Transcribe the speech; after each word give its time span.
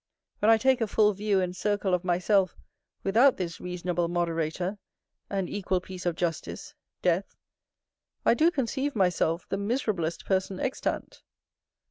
When 0.39 0.49
I 0.49 0.57
take 0.57 0.81
a 0.81 0.87
full 0.87 1.13
view 1.13 1.39
and 1.41 1.55
circle 1.55 1.93
of 1.93 2.03
myself 2.03 2.57
without 3.03 3.37
this 3.37 3.61
reasonable 3.61 4.07
moderator, 4.07 4.79
and 5.29 5.47
equal 5.47 5.79
piece 5.79 6.07
of 6.07 6.15
justice, 6.15 6.73
death, 7.03 7.35
I 8.25 8.33
do 8.33 8.49
conceive 8.49 8.95
myself 8.95 9.47
the 9.49 9.57
miserablest 9.57 10.25
person 10.25 10.59
extant. 10.59 11.21